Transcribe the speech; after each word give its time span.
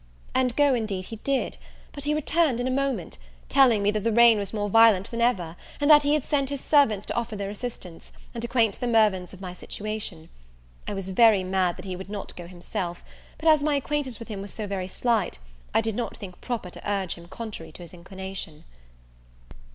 And 0.33 0.55
go, 0.55 0.73
indeed, 0.73 1.05
he 1.05 1.17
did; 1.17 1.57
but 1.91 2.05
he 2.05 2.15
returned 2.15 2.59
in 2.59 2.67
a 2.67 2.71
moment, 2.71 3.19
telling 3.49 3.83
me 3.83 3.91
that 3.91 3.99
the 4.03 4.11
rain 4.11 4.39
was 4.39 4.51
more 4.51 4.67
violent 4.67 5.11
than 5.11 5.21
ever, 5.21 5.55
and 5.79 5.91
that 5.91 6.01
he 6.01 6.15
had 6.15 6.25
sent 6.25 6.49
his 6.49 6.59
servants 6.61 7.05
to 7.05 7.13
offer 7.13 7.35
their 7.35 7.51
assistance, 7.51 8.11
and 8.33 8.43
acquaint 8.43 8.79
the 8.79 8.87
Mirvans 8.87 9.31
of 9.31 9.41
my 9.41 9.53
situation. 9.53 10.29
I 10.87 10.95
was 10.95 11.11
very 11.11 11.43
mad 11.43 11.75
that 11.75 11.85
he 11.85 11.95
would 11.95 12.09
not 12.09 12.35
go 12.35 12.47
himself; 12.47 13.03
but 13.37 13.47
as 13.47 13.61
my 13.61 13.75
acquaintance 13.75 14.17
with 14.17 14.29
him 14.29 14.41
was 14.41 14.51
so 14.51 14.65
very 14.65 14.87
slight, 14.87 15.37
I 15.71 15.81
did 15.81 15.93
not 15.95 16.17
think 16.17 16.41
proper 16.41 16.71
to 16.71 16.91
urge 16.91 17.13
him 17.13 17.27
contrary 17.27 17.71
to 17.73 17.83
his 17.83 17.93
inclination. 17.93 18.63